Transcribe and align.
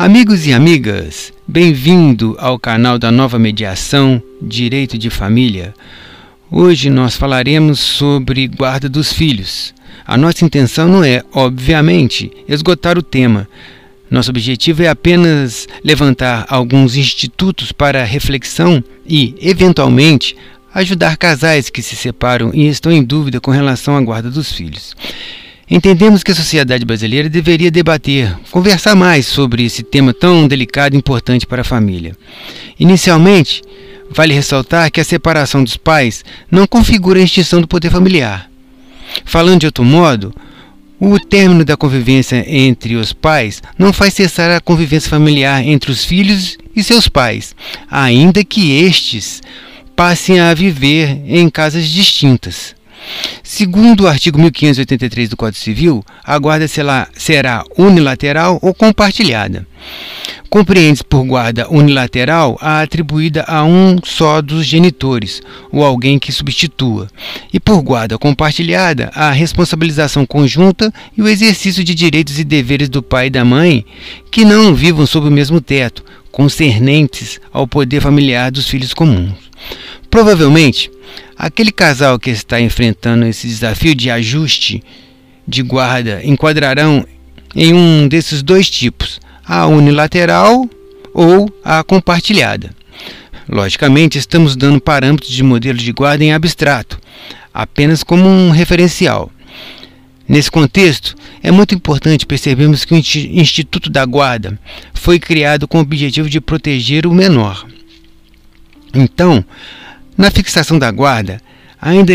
Amigos 0.00 0.46
e 0.46 0.52
amigas, 0.52 1.32
bem-vindo 1.44 2.36
ao 2.38 2.56
canal 2.56 3.00
da 3.00 3.10
Nova 3.10 3.36
Mediação 3.36 4.22
Direito 4.40 4.96
de 4.96 5.10
Família. 5.10 5.74
Hoje 6.48 6.88
nós 6.88 7.16
falaremos 7.16 7.80
sobre 7.80 8.46
guarda 8.46 8.88
dos 8.88 9.12
filhos. 9.12 9.74
A 10.06 10.16
nossa 10.16 10.44
intenção 10.44 10.86
não 10.86 11.02
é, 11.02 11.24
obviamente, 11.32 12.30
esgotar 12.46 12.96
o 12.96 13.02
tema. 13.02 13.48
Nosso 14.08 14.30
objetivo 14.30 14.84
é 14.84 14.88
apenas 14.88 15.66
levantar 15.82 16.46
alguns 16.48 16.94
institutos 16.94 17.72
para 17.72 18.04
reflexão 18.04 18.80
e, 19.04 19.34
eventualmente, 19.40 20.36
ajudar 20.72 21.16
casais 21.16 21.70
que 21.70 21.82
se 21.82 21.96
separam 21.96 22.52
e 22.54 22.68
estão 22.68 22.92
em 22.92 23.02
dúvida 23.02 23.40
com 23.40 23.50
relação 23.50 23.96
à 23.96 24.00
guarda 24.00 24.30
dos 24.30 24.52
filhos. 24.52 24.94
Entendemos 25.70 26.22
que 26.22 26.32
a 26.32 26.34
sociedade 26.34 26.84
brasileira 26.86 27.28
deveria 27.28 27.70
debater, 27.70 28.34
conversar 28.50 28.94
mais 28.94 29.26
sobre 29.26 29.64
esse 29.64 29.82
tema 29.82 30.14
tão 30.14 30.48
delicado 30.48 30.94
e 30.94 30.98
importante 30.98 31.46
para 31.46 31.60
a 31.60 31.64
família. 31.64 32.16
Inicialmente, 32.80 33.62
vale 34.10 34.32
ressaltar 34.32 34.90
que 34.90 35.00
a 35.00 35.04
separação 35.04 35.62
dos 35.62 35.76
pais 35.76 36.24
não 36.50 36.66
configura 36.66 37.20
a 37.20 37.22
extinção 37.22 37.60
do 37.60 37.68
poder 37.68 37.90
familiar. 37.90 38.50
Falando 39.26 39.60
de 39.60 39.66
outro 39.66 39.84
modo, 39.84 40.34
o 40.98 41.20
término 41.20 41.64
da 41.66 41.76
convivência 41.76 42.44
entre 42.48 42.96
os 42.96 43.12
pais 43.12 43.62
não 43.78 43.92
faz 43.92 44.14
cessar 44.14 44.50
a 44.50 44.60
convivência 44.60 45.10
familiar 45.10 45.62
entre 45.62 45.90
os 45.90 46.02
filhos 46.02 46.56
e 46.74 46.82
seus 46.82 47.08
pais, 47.08 47.54
ainda 47.90 48.42
que 48.42 48.72
estes 48.72 49.42
passem 49.94 50.40
a 50.40 50.54
viver 50.54 51.20
em 51.26 51.50
casas 51.50 51.86
distintas. 51.86 52.77
Segundo 53.42 54.02
o 54.04 54.08
artigo 54.08 54.38
1583 54.38 55.28
do 55.28 55.36
Código 55.36 55.58
Civil, 55.58 56.04
a 56.24 56.38
guarda 56.38 56.66
será 56.68 57.64
unilateral 57.76 58.58
ou 58.62 58.74
compartilhada. 58.74 59.66
Compreende-se 60.50 61.04
por 61.04 61.24
guarda 61.24 61.68
unilateral 61.70 62.56
a 62.60 62.80
atribuída 62.80 63.44
a 63.46 63.64
um 63.64 63.98
só 64.02 64.40
dos 64.40 64.64
genitores, 64.64 65.42
ou 65.70 65.84
alguém 65.84 66.18
que 66.18 66.32
substitua, 66.32 67.08
e 67.52 67.60
por 67.60 67.82
guarda 67.82 68.16
compartilhada 68.16 69.10
a 69.14 69.30
responsabilização 69.30 70.24
conjunta 70.24 70.92
e 71.16 71.20
o 71.20 71.28
exercício 71.28 71.84
de 71.84 71.94
direitos 71.94 72.38
e 72.38 72.44
deveres 72.44 72.88
do 72.88 73.02
pai 73.02 73.26
e 73.26 73.30
da 73.30 73.44
mãe 73.44 73.84
que 74.30 74.44
não 74.44 74.74
vivam 74.74 75.06
sob 75.06 75.28
o 75.28 75.30
mesmo 75.30 75.60
teto, 75.60 76.02
concernentes 76.32 77.38
ao 77.52 77.66
poder 77.66 78.00
familiar 78.00 78.50
dos 78.50 78.68
filhos 78.68 78.94
comuns. 78.94 79.34
Provavelmente, 80.10 80.90
aquele 81.38 81.70
casal 81.70 82.18
que 82.18 82.30
está 82.30 82.60
enfrentando 82.60 83.24
esse 83.24 83.46
desafio 83.46 83.94
de 83.94 84.10
ajuste 84.10 84.82
de 85.46 85.62
guarda 85.62 86.20
enquadrarão 86.24 87.06
em 87.54 87.72
um 87.72 88.08
desses 88.08 88.42
dois 88.42 88.68
tipos, 88.68 89.20
a 89.46 89.66
unilateral 89.66 90.68
ou 91.14 91.48
a 91.64 91.82
compartilhada. 91.84 92.70
Logicamente, 93.48 94.18
estamos 94.18 94.56
dando 94.56 94.80
parâmetros 94.80 95.30
de 95.30 95.42
modelo 95.42 95.78
de 95.78 95.92
guarda 95.92 96.22
em 96.22 96.32
abstrato, 96.32 97.00
apenas 97.54 98.02
como 98.02 98.28
um 98.28 98.50
referencial. 98.50 99.30
Nesse 100.28 100.50
contexto, 100.50 101.14
é 101.42 101.50
muito 101.50 101.74
importante 101.74 102.26
percebermos 102.26 102.84
que 102.84 102.92
o 102.92 102.98
Instituto 102.98 103.88
da 103.88 104.04
Guarda 104.04 104.60
foi 104.92 105.18
criado 105.18 105.66
com 105.66 105.78
o 105.78 105.80
objetivo 105.80 106.28
de 106.28 106.38
proteger 106.38 107.06
o 107.06 107.14
menor. 107.14 107.66
Então, 108.92 109.42
na 110.18 110.32
fixação 110.32 110.78
da 110.78 110.90
guarda, 110.90 111.40
ainda 111.80 112.12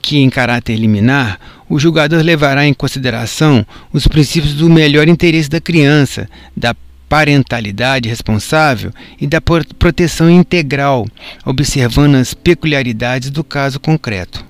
que 0.00 0.18
em 0.18 0.30
caráter 0.30 0.76
liminar, 0.76 1.40
o 1.68 1.80
julgador 1.80 2.22
levará 2.22 2.64
em 2.64 2.72
consideração 2.72 3.66
os 3.92 4.06
princípios 4.06 4.54
do 4.54 4.70
melhor 4.70 5.08
interesse 5.08 5.50
da 5.50 5.60
criança, 5.60 6.28
da 6.56 6.76
parentalidade 7.08 8.08
responsável 8.08 8.92
e 9.20 9.26
da 9.26 9.40
proteção 9.40 10.30
integral, 10.30 11.06
observando 11.44 12.14
as 12.14 12.34
peculiaridades 12.34 13.30
do 13.30 13.42
caso 13.42 13.80
concreto. 13.80 14.44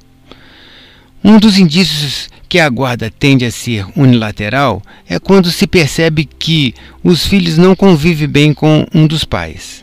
Um 1.23 1.39
dos 1.39 1.57
indícios 1.57 2.29
que 2.49 2.59
a 2.59 2.69
guarda 2.69 3.11
tende 3.11 3.45
a 3.45 3.51
ser 3.51 3.87
unilateral 3.97 4.83
é 5.09 5.19
quando 5.19 5.51
se 5.51 5.67
percebe 5.67 6.25
que 6.25 6.75
os 7.03 7.27
filhos 7.27 7.57
não 7.57 7.75
convivem 7.75 8.29
bem 8.29 8.53
com 8.53 8.87
um 8.95 9.07
dos 9.07 9.25
pais. 9.25 9.83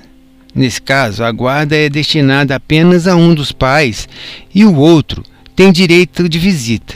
Nesse 0.54 0.82
caso, 0.82 1.24
a 1.24 1.32
guarda 1.32 1.76
é 1.76 1.90
destinada 1.90 2.56
apenas 2.56 3.08
a 3.08 3.16
um 3.16 3.34
dos 3.34 3.52
pais 3.52 4.08
e 4.54 4.66
o 4.66 4.76
outro 4.76 5.24
tem 5.56 5.72
direito 5.72 6.28
de 6.28 6.38
visita. 6.38 6.96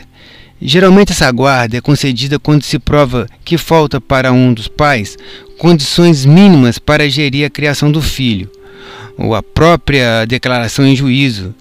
Geralmente, 0.62 1.12
essa 1.12 1.32
guarda 1.32 1.78
é 1.78 1.82
concedida 1.82 2.40
quando 2.40 2.64
se 2.64 2.80
prova 2.80 3.28
que 3.44 3.58
falta 3.58 4.02
para 4.02 4.32
um 4.32 4.54
dos 4.54 4.68
pais 4.68 5.18
condições 5.58 6.26
mínimas 6.26 6.80
para 6.80 7.10
gerir 7.10 7.46
a 7.46 7.50
criação 7.50 7.92
do 7.92 8.02
filho, 8.02 8.50
ou 9.18 9.36
a 9.36 9.42
própria 9.42 10.26
declaração 10.26 10.86
em 10.86 10.96
juízo 10.96 11.56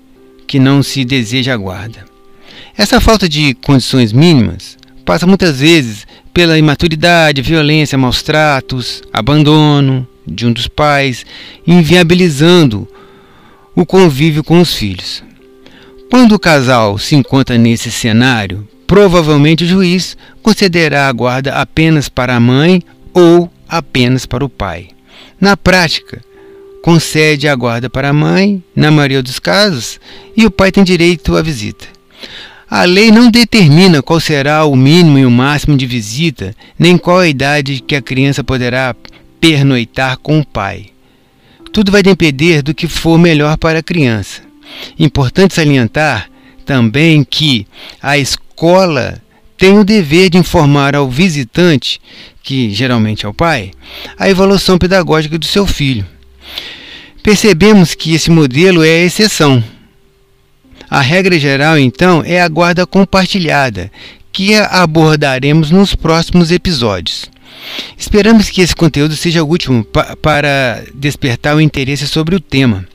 que 0.47 0.59
não 0.59 0.82
se 0.82 1.05
deseja 1.05 1.55
a 1.55 1.56
guarda. 1.56 2.05
Essa 2.76 3.00
falta 3.00 3.28
de 3.28 3.55
condições 3.55 4.12
mínimas 4.12 4.76
passa 5.05 5.26
muitas 5.26 5.61
vezes 5.61 6.06
pela 6.32 6.59
imaturidade, 6.59 7.43
violência, 7.43 7.97
maus 7.97 8.22
tratos, 8.22 9.03
abandono, 9.12 10.06
de 10.26 10.46
um 10.46 10.52
dos 10.52 10.68
pais, 10.68 11.24
inviabilizando 11.66 12.88
o 13.74 13.84
convívio 13.84 14.44
com 14.44 14.60
os 14.60 14.74
filhos. 14.74 15.22
Quando 16.10 16.32
o 16.32 16.38
casal 16.38 16.96
se 16.98 17.14
encontra 17.14 17.58
nesse 17.58 17.90
cenário, 17.90 18.66
provavelmente 18.86 19.64
o 19.64 19.66
juiz 19.66 20.16
concederá 20.42 21.08
a 21.08 21.12
guarda 21.12 21.54
apenas 21.54 22.08
para 22.08 22.36
a 22.36 22.40
mãe 22.40 22.82
ou 23.12 23.50
apenas 23.68 24.26
para 24.26 24.44
o 24.44 24.48
pai. 24.48 24.88
Na 25.40 25.56
prática, 25.56 26.22
concede 26.82 27.48
a 27.48 27.54
guarda 27.54 27.88
para 27.90 28.10
a 28.10 28.12
mãe, 28.12 28.62
na 28.76 28.90
maioria 28.90 29.22
dos 29.22 29.38
casos, 29.38 29.98
e 30.36 30.46
o 30.46 30.50
pai 30.50 30.70
tem 30.70 30.84
direito 30.84 31.36
à 31.36 31.42
visita. 31.42 31.86
A 32.68 32.84
lei 32.84 33.10
não 33.10 33.30
determina 33.30 34.02
qual 34.02 34.20
será 34.20 34.64
o 34.64 34.76
mínimo 34.76 35.18
e 35.18 35.26
o 35.26 35.30
máximo 35.30 35.76
de 35.76 35.86
visita, 35.86 36.54
nem 36.78 36.98
qual 36.98 37.18
a 37.18 37.28
idade 37.28 37.82
que 37.86 37.94
a 37.94 38.02
criança 38.02 38.44
poderá 38.44 38.94
pernoitar 39.44 40.16
com 40.16 40.38
o 40.38 40.47
pai. 40.47 40.87
Tudo 41.71 41.93
vai 41.93 42.03
depender 42.03 42.62
do 42.62 42.72
que 42.72 42.88
for 42.88 43.19
melhor 43.19 43.59
para 43.59 43.81
a 43.81 43.82
criança. 43.82 44.41
Importante 44.99 45.53
salientar 45.53 46.31
também 46.65 47.22
que 47.22 47.66
a 48.00 48.16
escola 48.16 49.21
tem 49.59 49.78
o 49.78 49.84
dever 49.84 50.31
de 50.31 50.38
informar 50.38 50.97
ao 50.97 51.10
visitante, 51.10 52.00
que 52.43 52.72
geralmente 52.72 53.27
é 53.27 53.28
o 53.28 53.34
pai, 53.34 53.72
a 54.19 54.31
evolução 54.31 54.78
pedagógica 54.78 55.38
do 55.38 55.44
seu 55.44 55.66
filho. 55.66 56.06
Percebemos 57.22 57.94
que 57.94 58.15
esse 58.15 58.31
modelo 58.31 58.82
é 58.82 59.03
a 59.03 59.05
exceção. 59.05 59.62
A 60.88 61.03
regra 61.03 61.38
geral, 61.38 61.78
então, 61.78 62.22
é 62.25 62.41
a 62.41 62.49
guarda 62.49 62.87
compartilhada, 62.87 63.93
que 64.32 64.55
abordaremos 64.55 65.71
nos 65.71 65.94
próximos 65.94 66.50
episódios. 66.50 67.33
Esperamos 67.97 68.50
que 68.50 68.60
esse 68.60 68.75
conteúdo 68.75 69.16
seja 69.16 69.42
útil 69.42 69.84
pa 69.84 70.16
para 70.16 70.84
despertar 70.94 71.56
o 71.56 71.60
interesse 71.60 72.06
sobre 72.06 72.34
o 72.34 72.41
tema. 72.41 72.87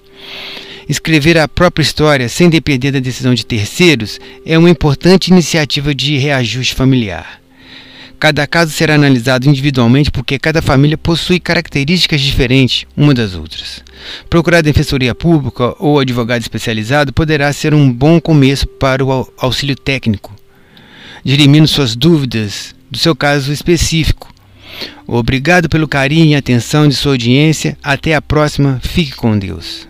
Escrever 0.88 1.38
a 1.38 1.48
própria 1.48 1.84
história 1.84 2.28
sem 2.28 2.50
depender 2.50 2.92
da 2.92 3.00
decisão 3.00 3.34
de 3.34 3.46
terceiros 3.46 4.20
é 4.46 4.58
uma 4.58 4.70
importante 4.70 5.28
iniciativa 5.28 5.94
de 5.94 6.18
reajuste 6.18 6.74
familiar. 6.74 7.40
Cada 8.20 8.46
caso 8.46 8.72
será 8.72 8.96
analisado 8.96 9.48
individualmente 9.48 10.12
porque 10.12 10.38
cada 10.38 10.62
família 10.62 10.98
possui 10.98 11.40
características 11.40 12.20
diferentes 12.20 12.86
uma 12.98 13.14
das 13.14 13.34
outras. 13.34 13.82
Procurar 14.30 14.62
defensoria 14.62 15.16
pública 15.16 15.74
ou 15.80 16.00
advogado 16.00 16.42
especializado 16.42 17.14
poderá 17.14 17.54
ser 17.54 17.74
um 17.74 17.92
bom 17.92 18.20
começo 18.20 18.68
para 18.68 19.06
o 19.06 19.32
auxílio 19.38 19.76
técnico, 19.76 20.36
dirimindo 21.24 21.68
suas 21.68 21.96
dúvidas 21.96 22.76
do 22.92 22.98
seu 22.98 23.16
caso 23.16 23.54
específico 23.54 24.29
Obrigado 25.08 25.70
pelo 25.70 25.88
carinho 25.88 26.32
e 26.32 26.36
atenção 26.36 26.88
de 26.88 26.96
sua 26.96 27.14
audiência. 27.14 27.78
Até 27.84 28.16
a 28.16 28.22
próxima. 28.22 28.80
Fique 28.84 29.16
com 29.16 29.38
Deus. 29.38 29.88